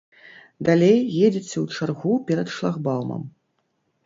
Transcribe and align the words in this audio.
Далей 0.69 0.97
едзеце 1.25 1.53
ў 1.63 1.77
чаргу 1.77 2.13
перад 2.31 2.47
шлагбаумам. 2.55 3.21